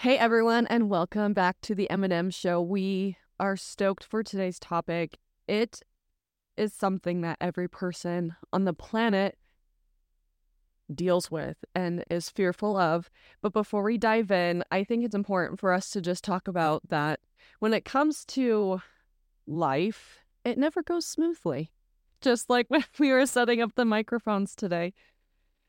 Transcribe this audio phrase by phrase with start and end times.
[0.00, 2.60] Hey everyone, and welcome back to the Em&M Show.
[2.60, 5.16] We are stoked for today's topic.
[5.48, 5.80] It
[6.54, 9.38] is something that every person on the planet
[10.94, 13.08] deals with and is fearful of.
[13.40, 16.86] But before we dive in, I think it's important for us to just talk about
[16.90, 17.20] that
[17.60, 18.82] when it comes to
[19.46, 21.72] life, it never goes smoothly.
[22.20, 24.92] Just like when we were setting up the microphones today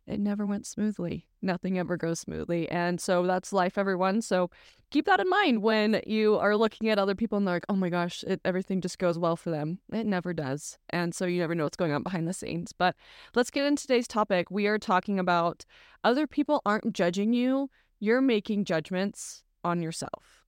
[0.08, 1.28] it never went smoothly.
[1.42, 2.70] Nothing ever goes smoothly.
[2.70, 4.22] And so that's life, everyone.
[4.22, 4.50] So
[4.90, 7.76] keep that in mind when you are looking at other people and they're like, oh
[7.76, 9.80] my gosh, it, everything just goes well for them.
[9.92, 10.78] It never does.
[10.90, 12.72] And so you never know what's going on behind the scenes.
[12.72, 12.96] But
[13.36, 14.50] let's get into today's topic.
[14.50, 15.66] We are talking about
[16.04, 17.70] other people aren't judging you,
[18.00, 20.46] you're making judgments on yourself.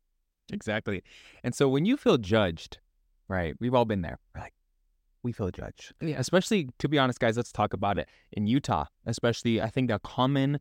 [0.51, 1.03] Exactly.
[1.43, 2.79] And so when you feel judged,
[3.27, 4.19] right, we've all been there.
[4.33, 4.53] We're like,
[5.23, 5.93] we feel judged.
[6.01, 6.15] Yeah.
[6.19, 8.07] Especially, to be honest, guys, let's talk about it.
[8.31, 10.59] In Utah, especially, I think a common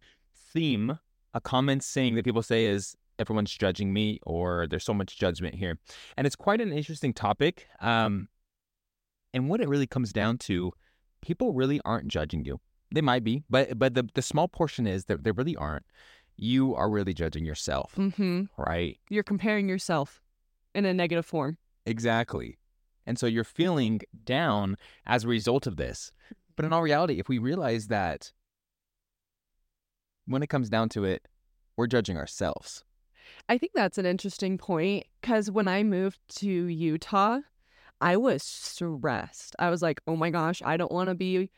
[0.53, 0.99] theme,
[1.35, 5.55] a common saying that people say is everyone's judging me or there's so much judgment
[5.55, 5.79] here.
[6.17, 7.67] And it's quite an interesting topic.
[7.81, 8.29] Um,
[9.35, 10.73] and what it really comes down to,
[11.23, 12.61] people really aren't judging you.
[12.95, 15.85] They might be, but but the, the small portion is that they really aren't.
[16.37, 18.45] You are really judging yourself, Mm-hmm.
[18.57, 18.97] right?
[19.11, 20.23] You're comparing yourself
[20.75, 21.59] in a negative form.
[21.85, 22.57] Exactly.
[23.09, 26.13] And so you're feeling down as a result of this.
[26.57, 28.33] But in all reality, if we realize that
[30.27, 31.27] when it comes down to it,
[31.77, 32.85] we're judging ourselves.
[33.49, 37.39] I think that's an interesting point because when I moved to Utah,
[38.01, 39.57] I was stressed.
[39.59, 41.51] I was like, oh my gosh, I don't want to be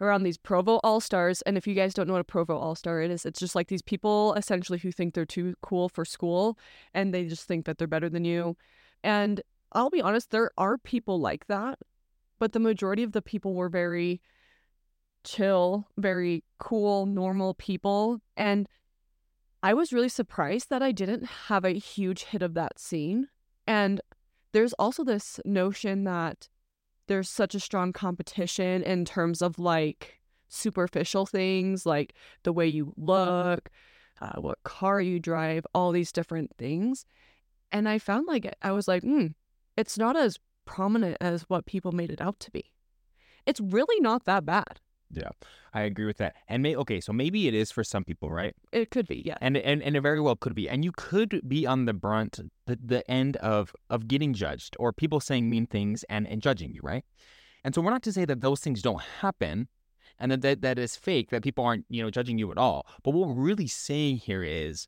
[0.00, 1.40] around these Provo All Stars.
[1.42, 3.68] And if you guys don't know what a Provo All Star is, it's just like
[3.68, 6.58] these people essentially who think they're too cool for school
[6.94, 8.56] and they just think that they're better than you.
[9.04, 9.40] And
[9.72, 11.78] I'll be honest, there are people like that,
[12.38, 14.20] but the majority of the people were very
[15.24, 18.20] chill, very cool, normal people.
[18.36, 18.68] And
[19.62, 23.28] I was really surprised that I didn't have a huge hit of that scene.
[23.66, 24.00] And
[24.52, 26.48] there's also this notion that
[27.06, 32.92] there's such a strong competition in terms of like superficial things, like the way you
[32.96, 33.70] look,
[34.20, 37.04] uh, what car you drive, all these different things.
[37.72, 39.28] And I found like I was like, hmm,
[39.80, 42.70] it's not as prominent as what people made it out to be.
[43.46, 44.80] It's really not that bad.
[45.10, 45.30] Yeah,
[45.74, 46.36] I agree with that.
[46.46, 48.54] And may okay, so maybe it is for some people, right?
[48.70, 49.38] It could be, yeah.
[49.40, 50.68] And and and it very well could be.
[50.68, 54.92] And you could be on the brunt, the, the end of of getting judged or
[54.92, 57.04] people saying mean things and and judging you, right?
[57.64, 59.68] And so we're not to say that those things don't happen
[60.18, 62.86] and that that, that is fake, that people aren't, you know, judging you at all.
[63.02, 64.86] But what we're really saying here is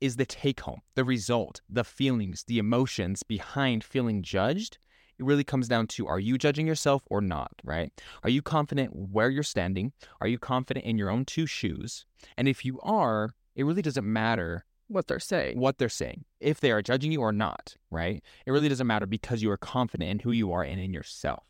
[0.00, 4.78] is the take home, the result, the feelings, the emotions behind feeling judged.
[5.18, 7.90] It really comes down to are you judging yourself or not, right?
[8.22, 9.92] Are you confident where you're standing?
[10.20, 12.04] Are you confident in your own two shoes?
[12.36, 15.58] And if you are, it really doesn't matter What they're saying.
[15.58, 18.22] what they're saying, if they are judging you or not, right?
[18.44, 21.44] It really doesn't matter because you are confident in who you are and in yourself.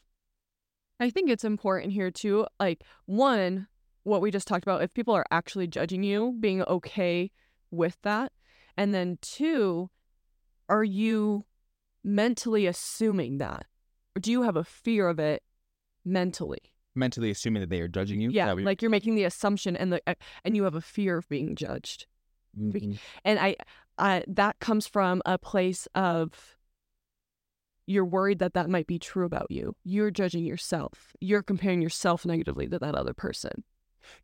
[1.00, 2.46] I think it's important here too.
[2.60, 3.66] Like, one,
[4.04, 7.32] what we just talked about, if people are actually judging you, being okay
[7.72, 8.30] with that.
[8.76, 9.90] And then two,
[10.68, 11.44] are you
[12.04, 13.66] mentally assuming that?
[14.16, 15.42] Or do you have a fear of it
[16.04, 16.72] mentally?
[16.94, 18.30] Mentally assuming that they are judging you.
[18.30, 20.00] Yeah, like you're making the assumption and the
[20.44, 22.06] and you have a fear of being judged.
[22.58, 22.98] Mhm.
[23.24, 23.56] And I,
[23.98, 26.56] I that comes from a place of
[27.86, 29.76] you're worried that that might be true about you.
[29.84, 31.12] You're judging yourself.
[31.20, 33.62] You're comparing yourself negatively to that other person.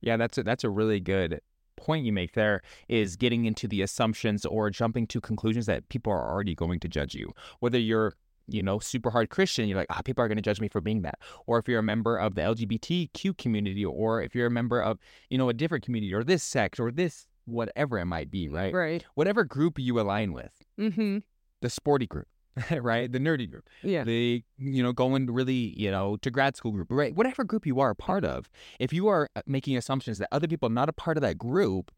[0.00, 1.40] Yeah, that's a, that's a really good
[1.86, 6.12] point you make there is getting into the assumptions or jumping to conclusions that people
[6.12, 7.26] are already going to judge you.
[7.60, 8.14] Whether you're,
[8.48, 10.80] you know, super hard Christian, you're like, ah, people are going to judge me for
[10.80, 11.18] being that.
[11.46, 14.98] Or if you're a member of the LGBTQ community, or if you're a member of,
[15.30, 18.72] you know, a different community or this sect or this, whatever it might be, right?
[18.74, 19.04] Right.
[19.14, 21.18] Whatever group you align with, Mm-hmm.
[21.60, 22.28] the sporty group,
[22.80, 23.10] right?
[23.10, 23.68] The nerdy group.
[23.82, 24.04] Yeah.
[24.04, 27.80] the you know going really you know to grad school group right whatever group you
[27.80, 28.48] are a part of
[28.78, 31.90] if you are uh, making assumptions that other people not a part of that group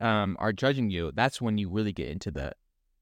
[0.00, 2.52] um are judging you that's when you really get into the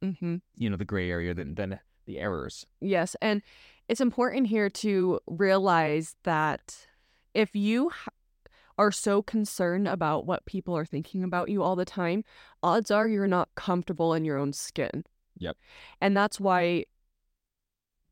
[0.03, 0.37] Mm-hmm.
[0.57, 3.17] you know the gray area then then the errors Yes.
[3.21, 3.43] And
[3.89, 6.87] it's important here to realize that
[7.35, 8.09] if you h-
[8.79, 12.23] are so concerned about what people are thinking about you all the time,
[12.63, 15.05] odds are you're not comfortable in your own skin.
[15.39, 15.57] Yep.
[16.01, 16.85] And that's why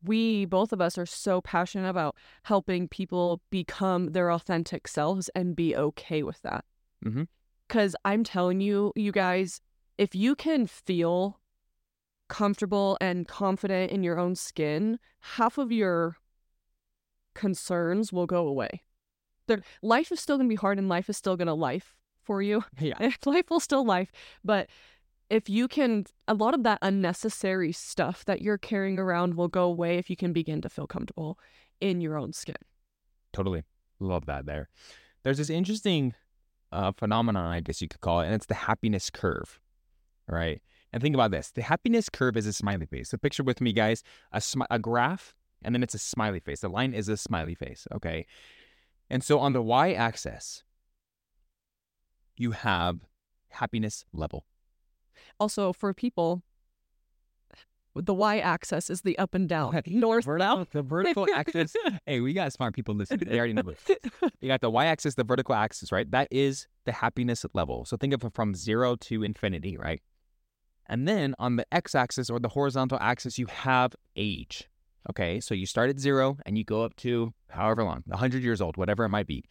[0.02, 5.56] we, both of us, are so passionate about helping people become their authentic selves and
[5.56, 6.64] be okay with that.
[7.04, 7.24] Mm-hmm.
[7.66, 9.60] Because I'm telling you, you guys,
[9.98, 11.40] if you can feel
[12.28, 16.16] comfortable and confident in your own skin, half of your
[17.34, 18.82] concerns will go away.
[19.82, 22.42] Life is still going to be hard and life is still going to life for
[22.42, 22.64] you.
[22.80, 24.10] yeah life will still life,
[24.44, 24.68] but
[25.28, 29.64] if you can, a lot of that unnecessary stuff that you're carrying around will go
[29.64, 31.38] away if you can begin to feel comfortable
[31.80, 32.56] in your own skin.
[33.32, 33.64] Totally.
[33.98, 34.68] Love that there.
[35.22, 36.14] There's this interesting
[36.72, 39.58] uh, phenomenon, I guess you could call it, and it's the happiness curve,
[40.28, 40.60] right?
[40.92, 43.10] And think about this the happiness curve is a smiley face.
[43.10, 44.02] So picture with me, guys,
[44.32, 46.60] a, a graph, and then it's a smiley face.
[46.60, 48.26] The line is a smiley face, okay?
[49.10, 50.62] And so on the y axis,
[52.36, 53.00] you have
[53.48, 54.44] happiness level.
[55.38, 56.42] Also, for people,
[57.94, 60.70] the y axis is the up and down, north, south.
[60.70, 61.74] The vertical axis.
[62.06, 63.28] hey, we got smart people listening.
[63.28, 63.98] They already know this.
[64.40, 66.10] You got the y axis, the vertical axis, right?
[66.10, 67.84] That is the happiness level.
[67.84, 70.02] So think of it from zero to infinity, right?
[70.88, 74.68] And then on the x axis or the horizontal axis, you have age.
[75.08, 78.60] Okay, so you start at zero and you go up to however long, 100 years
[78.60, 79.44] old, whatever it might be.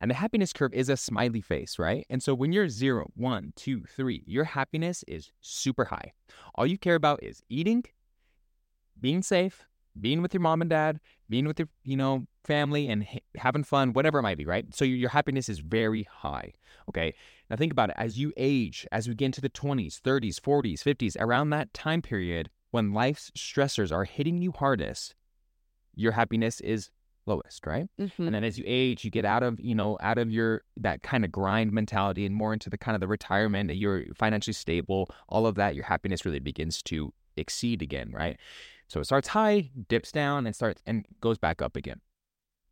[0.00, 2.06] And the happiness curve is a smiley face, right?
[2.10, 6.12] And so when you're zero, one, two, three, your happiness is super high.
[6.54, 7.84] All you care about is eating,
[9.00, 9.64] being safe,
[9.98, 13.64] being with your mom and dad, being with your, you know, family and ha- having
[13.64, 14.74] fun, whatever it might be, right?
[14.74, 16.52] So your, your happiness is very high.
[16.88, 17.14] Okay.
[17.50, 17.96] Now think about it.
[17.98, 22.02] As you age, as we get into the 20s, 30s, 40s, 50s, around that time
[22.02, 25.14] period when life's stressors are hitting you hardest,
[25.94, 26.90] your happiness is
[27.26, 27.88] lowest, right?
[28.00, 28.26] Mhm.
[28.26, 31.02] And then as you age, you get out of, you know, out of your that
[31.02, 34.54] kind of grind mentality and more into the kind of the retirement that you're financially
[34.54, 38.38] stable, all of that, your happiness really begins to exceed again, right?
[38.88, 42.00] So it starts high, dips down, and starts and goes back up again.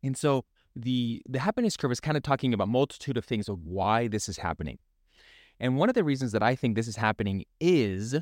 [0.03, 3.65] And so the the happiness curve is kind of talking about multitude of things of
[3.65, 4.79] why this is happening.
[5.59, 8.15] And one of the reasons that I think this is happening is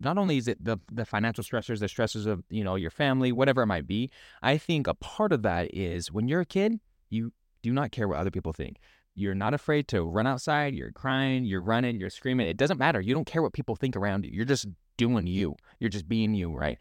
[0.00, 3.32] not only is it the the financial stressors, the stressors of you know your family,
[3.32, 4.10] whatever it might be.
[4.42, 6.80] I think a part of that is when you're a kid,
[7.10, 8.78] you do not care what other people think.
[9.14, 10.74] You're not afraid to run outside.
[10.74, 11.44] You're crying.
[11.44, 11.98] You're running.
[11.98, 12.46] You're screaming.
[12.46, 13.00] It doesn't matter.
[13.00, 14.30] You don't care what people think around you.
[14.32, 15.56] You're just doing you.
[15.80, 16.78] You're just being you, right?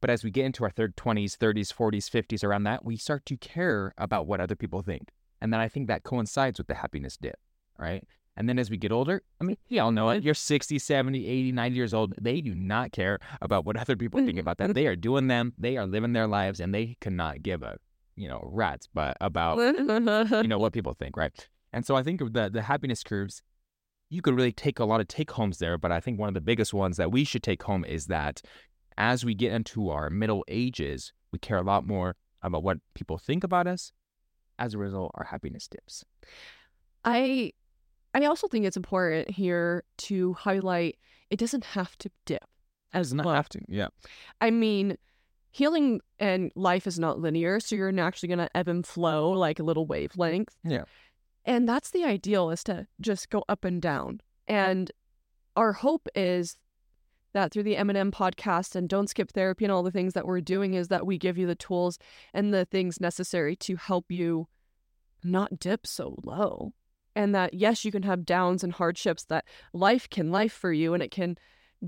[0.00, 3.24] But as we get into our third 20s, 30s, 40s, 50s, around that, we start
[3.26, 5.10] to care about what other people think.
[5.40, 7.38] And then I think that coincides with the happiness dip,
[7.78, 8.04] right?
[8.36, 10.24] And then as we get older, I mean, we all know it.
[10.24, 12.14] You're 60, 70, 80, 90 years old.
[12.20, 14.72] They do not care about what other people think about them.
[14.72, 15.52] They are doing them.
[15.56, 17.78] They are living their lives and they cannot give a,
[18.16, 21.48] you know, rat's but about, you know, what people think, right?
[21.72, 23.42] And so I think the the happiness curves,
[24.10, 26.34] you could really take a lot of take homes there, but I think one of
[26.34, 28.42] the biggest ones that we should take home is that
[28.96, 33.18] as we get into our middle ages, we care a lot more about what people
[33.18, 33.92] think about us.
[34.56, 36.04] As a result, our happiness dips.
[37.04, 37.52] I
[38.14, 40.98] I also think it's important here to highlight
[41.30, 42.44] it doesn't have to dip
[42.92, 43.34] as Does not well.
[43.34, 43.60] have to.
[43.68, 43.88] Yeah.
[44.40, 44.96] I mean,
[45.50, 49.58] healing and life is not linear, so you're naturally going to ebb and flow like
[49.58, 50.54] a little wavelength.
[50.62, 50.84] Yeah.
[51.44, 54.20] And that's the ideal is to just go up and down.
[54.46, 54.90] And
[55.56, 56.56] our hope is
[57.32, 60.40] that through the Em&M podcast and Don't Skip Therapy and all the things that we're
[60.40, 61.98] doing is that we give you the tools
[62.32, 64.46] and the things necessary to help you
[65.24, 66.72] not dip so low.
[67.16, 70.94] And that yes, you can have downs and hardships that life can life for you
[70.94, 71.36] and it can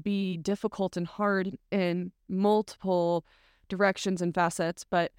[0.03, 3.25] be difficult and hard in multiple
[3.69, 5.13] directions and facets, but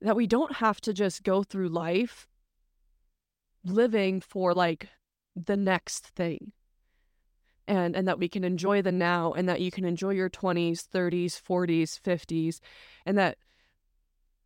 [0.00, 2.26] that we don't have to just go through life
[3.64, 4.88] living for like
[5.36, 6.52] the next thing.
[7.68, 10.88] And and that we can enjoy the now and that you can enjoy your 20s,
[10.92, 12.60] 30s, 40s, 50s
[13.06, 13.38] and that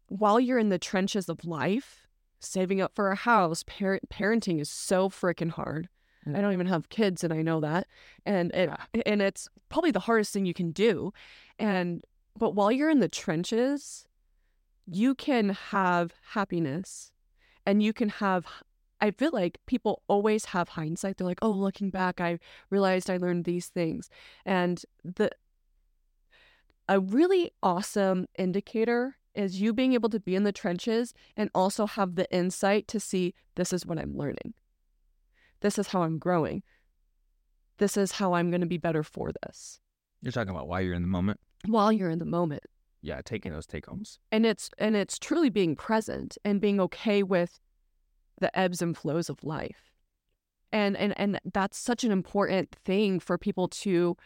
[0.08, 2.03] while you're in the trenches of life,
[2.44, 5.88] saving up for a house, parent parenting is so freaking hard.
[6.32, 7.86] I don't even have kids and I know that.
[8.24, 8.70] And it,
[9.04, 11.12] and it's probably the hardest thing you can do.
[11.58, 12.02] And
[12.38, 14.06] but while you're in the trenches,
[14.86, 17.12] you can have happiness
[17.66, 18.46] and you can have
[19.00, 21.18] I feel like people always have hindsight.
[21.18, 22.38] They're like, "Oh, looking back, I
[22.70, 24.08] realized I learned these things."
[24.46, 25.30] And the
[26.88, 31.86] a really awesome indicator is you being able to be in the trenches and also
[31.86, 34.54] have the insight to see this is what I'm learning.
[35.60, 36.62] This is how I'm growing.
[37.78, 39.80] This is how I'm going to be better for this
[40.22, 41.40] You're talking about why you're in the moment.
[41.66, 42.62] while you're in the moment.
[43.02, 44.18] Yeah, taking those take homes.
[44.30, 47.60] And it's and it's truly being present and being okay with
[48.40, 49.92] the ebbs and flows of life.
[50.72, 54.16] And and and that's such an important thing for people to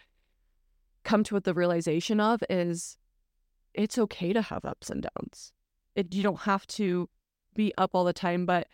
[1.04, 2.98] come to with the realization of is
[3.78, 5.52] it's okay to have ups and downs.
[5.94, 7.08] It you don't have to
[7.54, 8.66] be up all the time, but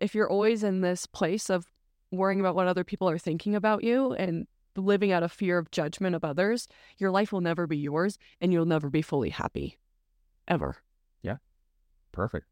[0.00, 1.66] if you're always in this place of
[2.10, 5.70] worrying about what other people are thinking about you and living out of fear of
[5.70, 9.76] judgment of others, your life will never be yours and you'll never be fully happy.
[10.46, 10.76] Ever.
[11.22, 11.36] Yeah.
[12.12, 12.46] Perfect.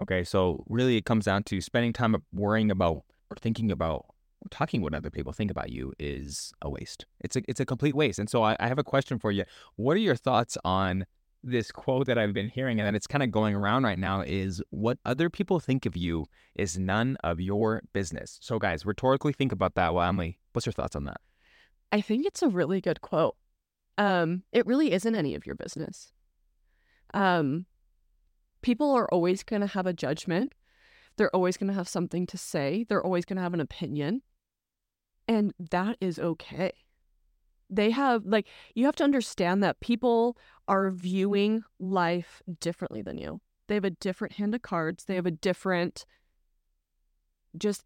[0.00, 4.06] Okay, so really it comes down to spending time worrying about or thinking about
[4.50, 7.06] talking what other people think about you is a waste.
[7.20, 8.18] It's a it's a complete waste.
[8.18, 9.44] And so I, I have a question for you.
[9.76, 11.06] What are your thoughts on
[11.44, 14.20] this quote that I've been hearing and that it's kind of going around right now
[14.20, 18.38] is what other people think of you is none of your business.
[18.40, 19.92] So guys, rhetorically think about that.
[19.92, 21.20] Well, Emily, what's your thoughts on that?
[21.90, 23.36] I think it's a really good quote.
[23.98, 26.12] Um, it really isn't any of your business.
[27.12, 27.66] Um,
[28.62, 30.54] people are always going to have a judgment.
[31.16, 32.86] They're always going to have something to say.
[32.88, 34.22] They're always going to have an opinion.
[35.28, 36.72] And that is okay.
[37.70, 40.36] They have, like, you have to understand that people
[40.68, 43.40] are viewing life differently than you.
[43.68, 45.04] They have a different hand of cards.
[45.04, 46.04] They have a different,
[47.56, 47.84] just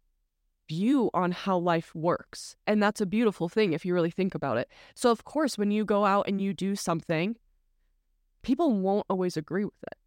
[0.67, 2.55] view on how life works.
[2.65, 4.69] And that's a beautiful thing if you really think about it.
[4.95, 7.37] So, of course, when you go out and you do something,
[8.41, 9.97] people won't always agree with it.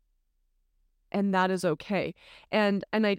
[1.12, 2.14] And that is okay.
[2.52, 3.18] And and I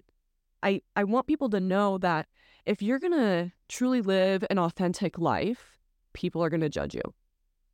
[0.62, 2.26] I I want people to know that
[2.66, 5.78] if you're going to truly live an authentic life,
[6.12, 7.02] people are going to judge you.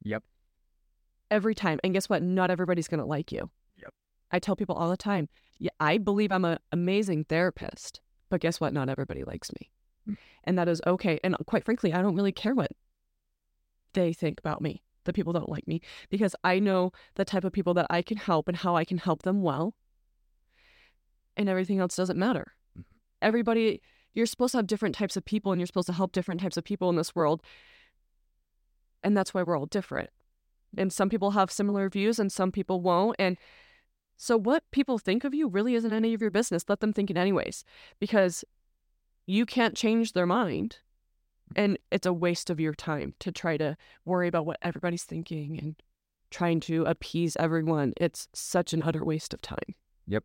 [0.02, 0.23] Yep.
[1.30, 1.78] Every time.
[1.85, 2.23] And guess what?
[2.23, 3.50] Not everybody's going to like you.
[3.76, 3.92] Yep.
[4.30, 5.28] I tell people all the time,
[5.59, 8.73] yeah, I believe I'm an amazing therapist, but guess what?
[8.73, 9.71] Not everybody likes me.
[10.09, 10.16] Mm.
[10.45, 11.21] And that is okay.
[11.23, 12.71] And quite frankly, I don't really care what
[13.92, 14.83] they think about me.
[15.04, 15.80] The people don't like me
[16.11, 18.99] because I know the type of people that I can help and how I can
[18.99, 19.75] help them well.
[21.37, 22.52] And everything else doesn't matter.
[22.78, 22.85] Mhm.
[23.23, 23.80] Everybody,
[24.18, 26.56] you're supposed to have different types of people and you're supposed to help different types
[26.56, 27.40] of people in this world.
[29.04, 30.10] And that's why we're all different.
[30.76, 33.14] And some people have similar views and some people won't.
[33.20, 33.38] And
[34.16, 36.64] so what people think of you really isn't any of your business.
[36.68, 37.64] Let them think it anyways,
[38.00, 38.44] because
[39.25, 40.78] you can't change their mind.
[41.54, 45.58] And it's a waste of your time to try to worry about what everybody's thinking
[45.58, 45.76] and
[46.30, 47.94] trying to appease everyone.
[47.96, 49.76] It's such an utter waste of time.
[50.09, 50.25] Yep.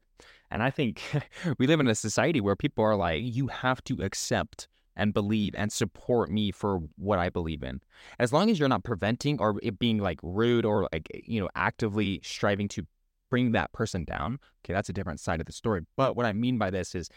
[0.50, 1.02] And I think
[1.58, 5.56] we live in a society where people are like, you have to accept and believe
[5.58, 7.82] and support me for what I believe in.
[8.20, 11.42] As long as you're not preventing or it being like rude or like, eh, you
[11.42, 12.86] know, actively striving to
[13.30, 14.40] bring that person down.
[14.64, 15.82] Okay, that's a different side of the story.
[15.98, 17.10] But what I mean by this is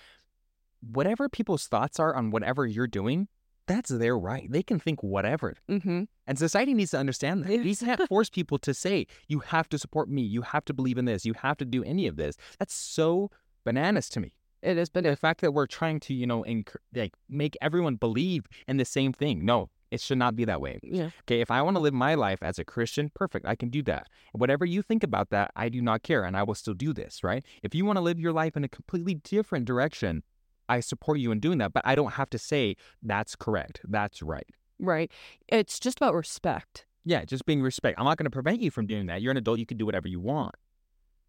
[0.81, 3.29] whatever people's thoughts are on whatever you're doing,
[3.67, 4.51] that's their right.
[4.51, 5.55] They can think whatever.
[5.69, 6.05] Mm-hmm.
[6.27, 7.49] And society needs to understand that.
[7.49, 10.99] We can't force people to say, you have to support me, you have to believe
[10.99, 12.37] in this, you have to do any of this.
[12.59, 13.31] That's so
[13.65, 14.33] bananas to me.
[14.63, 17.97] It has been The fact that we're trying to, you know, enc- like make everyone
[17.97, 19.45] believe in the same thing.
[19.45, 20.81] No, it should not be that way.
[20.83, 21.11] yeah.
[21.23, 23.83] Okay, if I want to live my life as a Christian, perfect, I can do
[23.85, 24.09] that.
[24.33, 27.23] Whatever you think about that, I do not care, and I will still do this,
[27.23, 27.45] right?
[27.63, 30.25] If you want to live your life in a completely different direction,
[30.69, 34.23] I support you in doing that, but I don't have to say that's correct, that's
[34.23, 34.47] right.
[34.79, 35.11] Right.
[35.49, 36.87] It's just about respect.
[37.05, 37.99] Yeah, just being respect.
[37.99, 39.23] I'm not going to prevent you from doing that.
[39.23, 40.55] You're an adult, you can do whatever you want.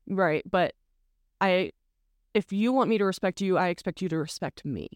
[0.08, 0.44] Right.
[0.50, 0.74] But
[1.40, 1.72] I
[2.34, 4.90] if you want me to respect you, I expect you to respect me.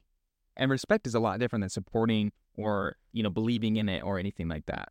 [0.58, 4.20] And respect is a lot different than supporting or, you know, believing in it or
[4.20, 4.90] anything like that.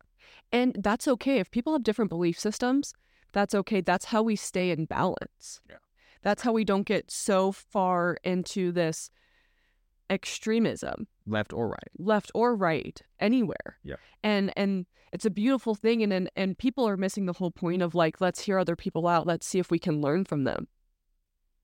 [0.51, 1.39] And that's okay.
[1.39, 2.93] If people have different belief systems,
[3.31, 3.79] that's okay.
[3.79, 5.61] That's how we stay in balance.
[5.69, 5.77] Yeah.
[6.23, 9.09] That's how we don't get so far into this
[10.11, 11.91] extremism, Left or right.
[11.97, 13.79] left or right, anywhere.
[13.83, 13.95] Yeah.
[14.21, 17.81] And and it's a beautiful thing and, and and people are missing the whole point
[17.81, 19.25] of like let's hear other people out.
[19.25, 20.67] Let's see if we can learn from them.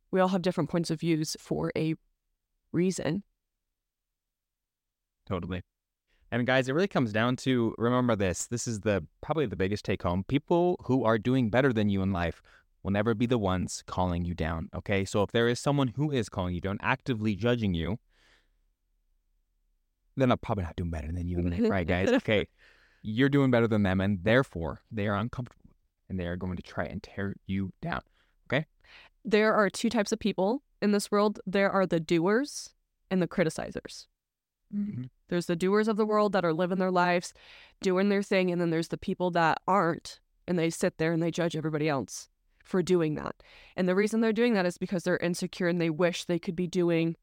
[0.10, 1.96] We all have different points of views for a
[2.72, 3.24] reason.
[5.28, 5.62] Totally.
[6.32, 8.48] And guys, it really comes down to remember this.
[8.48, 10.24] This is the probably the biggest take home.
[10.28, 12.42] People who are doing better than you in life
[12.84, 14.70] will never be the ones calling you down.
[14.76, 15.04] Okay.
[15.04, 17.98] So if there is someone who is calling you down, actively judging you,
[20.18, 22.10] then I'm probably not doing better than you right, guys?
[22.10, 22.48] Okay.
[23.04, 25.72] You're doing better than them, and therefore they are uncomfortable
[26.10, 28.02] and they are going to try and tear you down.
[28.50, 28.66] Okay.
[29.24, 31.40] There are two types of people in this world.
[31.46, 32.74] There are the doers
[33.12, 34.08] and the criticizers.
[34.74, 35.10] Mhm.
[35.30, 37.34] There's the doers of the world that are living their lives,
[37.82, 41.22] doing their thing, and then there's the people that aren't, and they sit there and
[41.22, 42.30] they judge everybody else
[42.64, 43.36] for doing that.
[43.76, 46.56] And the reason they're doing that is because they're insecure and they wish they could
[46.56, 47.16] be doing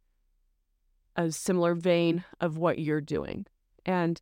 [1.17, 3.47] a similar vein of what you're doing.
[3.87, 4.21] And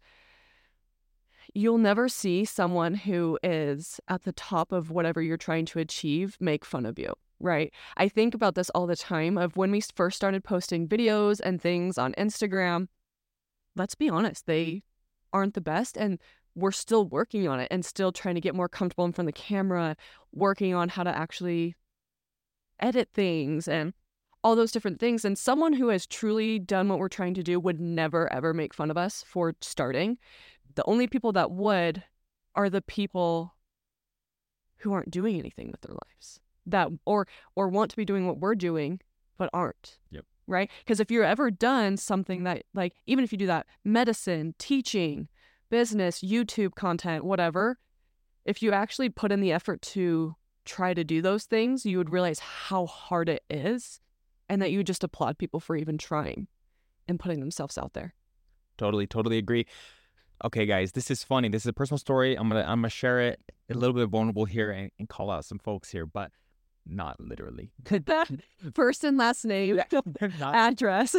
[1.55, 6.37] you'll never see someone who is at the top of whatever you're trying to achieve
[6.41, 7.13] make fun of you.
[7.41, 7.73] Right.
[7.97, 11.61] I think about this all the time of when we first started posting videos and
[11.61, 12.87] things on Instagram.
[13.75, 14.85] Let's be honest, they
[15.33, 16.21] aren't the best and
[16.55, 19.35] we're still working on it and still trying to get more comfortable in front of
[19.35, 19.97] the camera,
[20.33, 21.75] working on how to actually
[22.79, 23.95] edit things and
[24.45, 25.25] all those different things.
[25.25, 28.75] And someone who has truly done what we're trying to do would never ever make
[28.75, 30.19] fun of us for starting.
[30.75, 32.03] The only people that would
[32.55, 33.55] are the people
[34.79, 38.39] who aren't doing anything with their lives that or or want to be doing what
[38.39, 39.01] we're doing
[39.39, 39.99] but aren't.
[40.11, 40.25] Yep.
[40.47, 40.71] right?
[40.85, 45.29] Because if you're ever done something that, like, even if you do that, medicine, teaching,
[45.71, 47.79] business, YouTube content, whatever,
[48.45, 52.13] if you actually put in the effort to try to do those things, you would
[52.13, 54.01] realize how hard it is
[54.49, 56.47] and that you just applaud people for even trying
[57.09, 58.15] and putting themselves out there.
[58.79, 59.67] Totally, totally agree.
[60.45, 61.49] Okay, guys, this is funny.
[61.49, 62.35] This is a personal story.
[62.35, 65.45] I'm gonna I'm gonna share it a little bit vulnerable here and, and call out
[65.45, 66.33] some folks here, but
[66.85, 67.73] not literally.
[68.75, 69.81] First and last name,
[70.41, 71.15] not, address.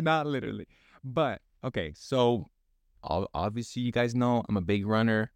[0.00, 0.66] not literally.
[1.04, 2.50] But okay, so
[3.02, 5.30] obviously you guys know I'm a big runner,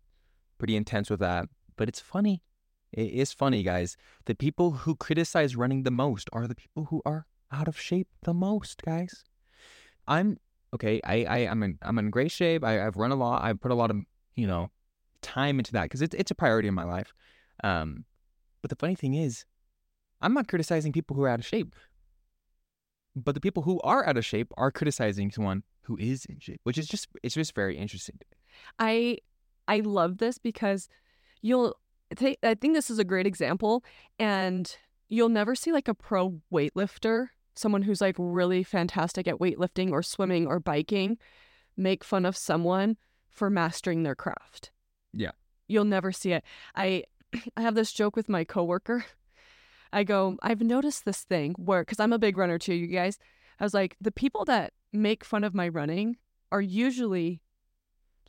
[0.59, 1.49] pretty intense with that.
[1.77, 2.43] But it's funny.
[2.92, 3.97] It is funny, guys.
[4.25, 8.09] The people who criticize running the most are the people who are out of shape
[8.23, 9.25] the most, guys.
[10.07, 10.38] I'm
[10.75, 11.00] okay.
[11.04, 12.64] I, I I'm in I'm in great shape.
[12.64, 13.42] I, I've run a lot.
[13.42, 13.99] I put a lot of
[14.37, 14.71] you know
[15.21, 17.12] time into that because it's it's a priority in my life.
[17.62, 18.04] Um,
[18.62, 19.45] but the funny thing is,
[20.21, 21.75] I'm not criticizing people who are out of shape.
[23.14, 26.61] But the people who are out of shape are criticizing someone who is in shape,
[26.62, 28.18] which is just it's just very interesting.
[28.78, 29.18] I
[29.66, 30.88] I love this because
[31.42, 31.76] you'll
[32.11, 33.85] I think this is a great example
[34.19, 34.77] and
[35.09, 40.03] you'll never see like a pro weightlifter, someone who's like really fantastic at weightlifting or
[40.03, 41.19] swimming or biking,
[41.77, 42.97] make fun of someone
[43.31, 44.71] for mastering their craft.
[45.12, 45.33] Yeah.
[45.67, 46.45] You'll never see it.
[46.75, 47.05] I
[47.57, 49.05] I have this joke with my coworker.
[49.93, 53.19] I go, I've noticed this thing where, because I'm a big runner too, you guys.
[53.59, 56.17] I was like, the people that make fun of my running
[56.53, 57.43] are usually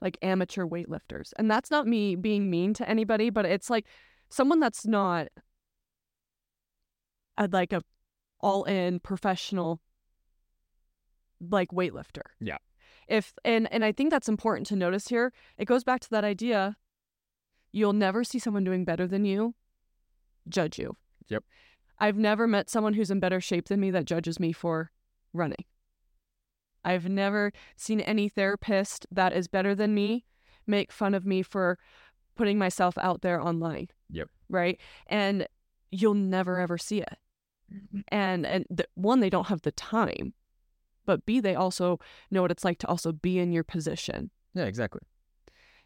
[0.02, 1.34] like amateur weightlifters.
[1.38, 3.86] And that's not me being mean to anybody, but it's like
[4.30, 5.28] someone that's not
[7.38, 7.82] a, like a
[8.40, 9.80] all in professional
[11.50, 12.24] like weightlifter.
[12.40, 12.58] Yeah.
[13.08, 15.34] If and and I think that's important to notice here.
[15.58, 16.76] It goes back to that idea
[17.72, 19.54] you'll never see someone doing better than you
[20.48, 20.98] judge you.
[21.28, 21.44] Yep.
[22.00, 24.92] I've never met someone who's in better shape than me that judges me for
[25.34, 25.66] running.
[26.86, 30.26] I've never seen any therapist that is better than me
[30.68, 31.78] make fun of me for
[32.36, 33.90] putting myself out there online.
[34.12, 34.30] Yep.
[34.50, 34.80] Right?
[35.08, 35.48] And
[35.92, 37.18] you'll never ever see it.
[37.74, 38.00] Mm-hmm.
[38.10, 40.34] And and the, one they don't have the time,
[41.06, 42.00] but B they also
[42.32, 44.32] know what it's like to also be in your position.
[44.54, 45.02] Yeah, exactly.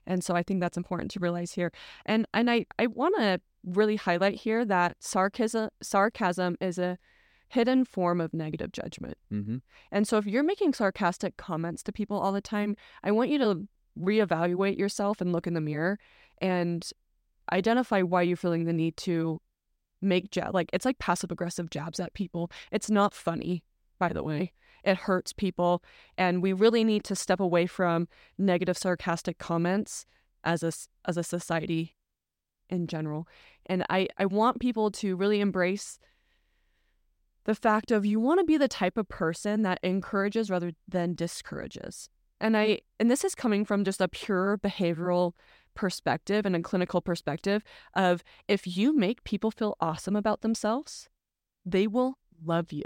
[0.05, 1.71] And so I think that's important to realize here.
[2.05, 6.97] And and I, I want to really highlight here that sarcasm sarcasm is a
[7.53, 9.15] hidden form of negative judgment.
[9.31, 9.57] Mm-hmm.
[9.91, 13.37] And so if you're making sarcastic comments to people all the time, I want you
[13.37, 13.67] to
[13.99, 15.99] reevaluate yourself and look in the mirror
[16.41, 16.89] and
[17.51, 19.39] identify why you're feeling the need to
[20.01, 22.49] make jab like it's like passive aggressive jabs at people.
[22.71, 23.63] It's not funny,
[23.99, 24.51] by the way.
[24.83, 25.83] It hurts people
[26.17, 30.07] and we really need to step away from negative sarcastic comments
[30.43, 30.71] as a
[31.05, 31.95] as a society
[32.67, 33.27] in general.
[33.67, 35.99] And I I want people to really embrace
[37.45, 41.15] the fact of you want to be the type of person that encourages rather than
[41.15, 42.09] discourages.
[42.39, 45.33] And I and this is coming from just a pure behavioral
[45.75, 47.63] perspective and a clinical perspective
[47.95, 51.09] of if you make people feel awesome about themselves,
[51.65, 52.83] they will love you.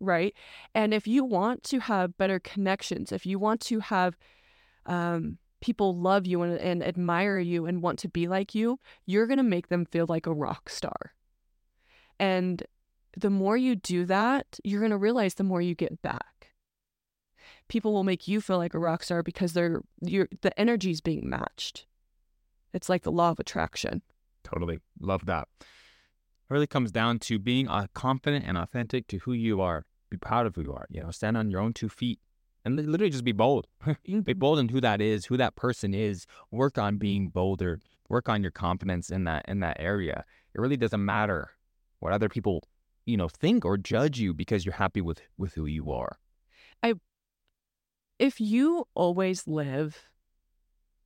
[0.00, 0.34] Right?
[0.74, 4.16] And if you want to have better connections, if you want to have
[4.86, 9.26] um, people love you and, and admire you and want to be like you, you're
[9.26, 11.14] going to make them feel like a rock star.
[12.18, 12.62] And
[13.16, 16.52] the more you do that, you're going to realize the more you get back.
[17.68, 21.28] People will make you feel like a rock star because they're you're, the energy's being
[21.28, 21.86] matched.
[22.72, 24.02] It's like the law of attraction.
[24.44, 24.78] Totally.
[25.00, 25.48] Love that.
[25.60, 25.66] It
[26.50, 29.84] really comes down to being uh, confident and authentic to who you are.
[30.10, 30.86] Be proud of who you are.
[30.90, 32.18] You know, stand on your own two feet
[32.64, 33.66] and li- literally just be bold.
[34.04, 36.26] be bold in who that is, who that person is.
[36.50, 37.80] Work on being bolder.
[38.08, 40.24] Work on your confidence in that in that area.
[40.54, 41.50] It really doesn't matter
[42.00, 42.62] what other people
[43.04, 46.18] you know think or judge you because you're happy with with who you are
[46.82, 46.94] I
[48.18, 50.10] If you always live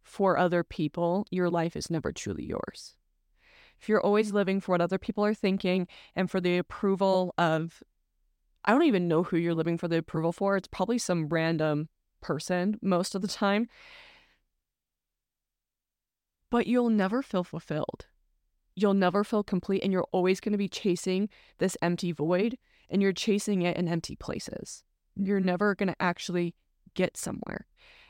[0.03, 2.97] for other people, your life is never truly yours.
[3.81, 7.83] If you're always living for what other people are thinking and for the approval of,
[8.65, 10.57] I don't even know who you're living for the approval for.
[10.57, 11.89] It's probably some random
[12.21, 13.69] person most of the time.
[16.51, 18.07] But you'll never feel fulfilled.
[18.77, 22.59] You'll never feel complete, and you're always going to be chasing this empty void,
[22.89, 24.85] and you're chasing it in empty places.
[25.17, 25.47] You're mm-hmm.
[25.47, 26.55] never going to actually
[26.95, 27.67] get somewhere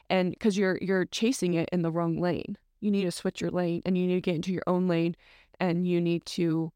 [0.08, 2.56] and because you're you're chasing it in the wrong lane.
[2.80, 5.16] You need to switch your lane and you need to get into your own lane
[5.58, 6.72] and you need to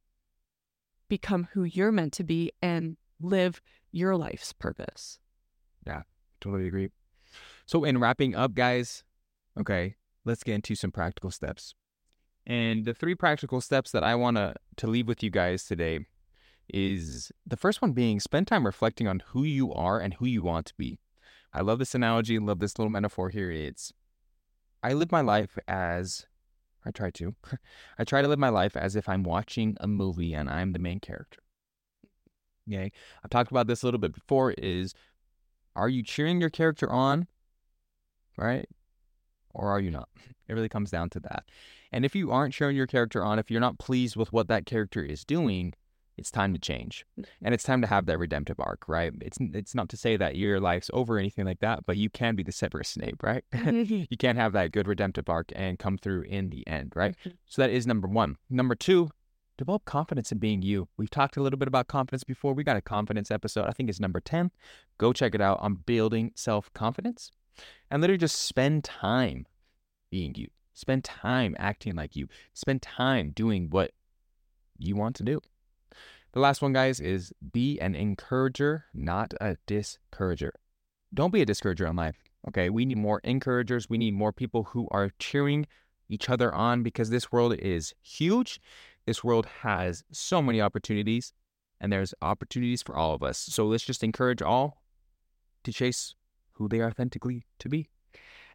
[1.09, 3.61] become who you're meant to be and live
[3.93, 5.19] your life's purpose.
[5.87, 6.03] Yeah,
[6.41, 6.89] totally agree.
[7.67, 9.05] So in wrapping up guys
[9.59, 11.75] okay let's get into some practical steps
[12.51, 16.01] and the three practical steps that i want to to leave with you guys today
[16.73, 20.43] is the first one being spend time reflecting on who you are and who you
[20.43, 20.99] want to be.
[21.53, 23.51] I love this analogy, love this little metaphor here.
[23.51, 23.93] It's
[24.83, 26.27] I live my life as
[26.85, 27.35] I try to.
[27.99, 30.79] I try to live my life as if I'm watching a movie and I'm the
[30.79, 31.41] main character.
[32.69, 32.93] Okay.
[33.25, 34.95] I've talked about this a little bit before is
[35.75, 37.27] are you cheering your character on?
[38.37, 38.69] Right?
[39.53, 40.09] Or are you not?
[40.49, 41.45] It really comes down to that.
[41.93, 44.67] And if you aren't cheering your character on, if you're not pleased with what that
[44.67, 45.75] character is doing,
[46.21, 47.07] it's time to change.
[47.19, 47.45] Mm-hmm.
[47.47, 49.13] and it's time to have that redemptive arc right?
[49.21, 52.11] It's it's not to say that your life's over or anything like that but you
[52.11, 53.45] can be the severus snape right?
[53.71, 54.05] Mm-hmm.
[54.11, 57.17] you can have that good redemptive arc and come through in the end right?
[57.21, 57.31] Mm-hmm.
[57.47, 58.37] so that is number one.
[58.51, 59.11] Number two
[59.57, 60.89] develop confidence in being you.
[60.97, 62.55] We've talked a little bit about confidence before.
[62.55, 63.67] We got a confidence episode.
[63.67, 64.51] I think it's number 10
[64.99, 65.59] go check it out.
[65.61, 67.31] On building self-confidence.
[67.91, 69.47] And literally just spend time
[70.11, 70.49] being you
[70.81, 73.93] spend time acting like you spend time doing what
[74.79, 75.41] you want to do
[76.33, 80.53] the last one, guys, is be an encourager, not a discourager.
[81.13, 82.23] Don't be a discourager in life.
[82.47, 83.91] Okay, we need more encouragers.
[83.91, 85.67] We need more people who are cheering
[86.09, 88.61] each other on because this world is huge.
[89.07, 91.33] This world has so many opportunities,
[91.81, 93.39] and there's opportunities for all of us.
[93.39, 94.83] So let's just encourage all
[95.65, 96.15] to chase
[96.53, 97.89] who they are authentically to be.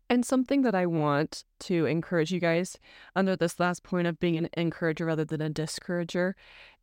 [0.10, 2.78] And something that I want to encourage you guys
[3.16, 6.36] under this last point of being an encourager rather than a discourager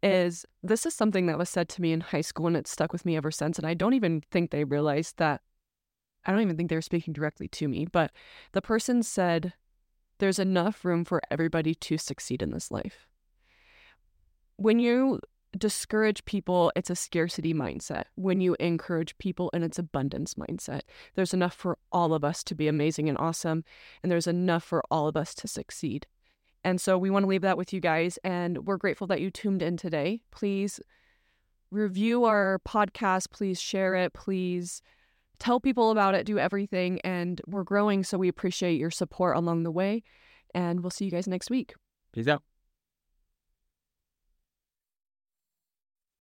[0.03, 2.93] is this is something that was said to me in high school and it stuck
[2.93, 3.59] with me ever since.
[3.59, 5.41] And I don't even think they realized that.
[6.25, 8.13] I don't even think they were speaking directly to me, but
[8.53, 9.55] the person said,
[10.19, 13.07] There's enough room for everybody to succeed in this life.
[14.57, 15.21] When you
[15.57, 18.05] discourage people, it's a scarcity mindset.
[18.15, 20.83] When you encourage people, and it's abundance mindset.
[21.15, 23.65] There's enough for all of us to be amazing and awesome,
[24.03, 26.07] and there's enough for all of us to succeed.
[26.65, 29.31] And so we want to leave that with you guys, and we're grateful that you
[29.31, 30.23] tuned in today.
[30.31, 30.81] Please
[31.71, 34.83] review our podcast, please share it, please
[35.39, 37.01] tell people about it, do everything.
[37.01, 40.03] And we're growing, so we appreciate your support along the way.
[40.55, 41.75] And we'll see you guys next week.
[42.13, 42.43] Peace out.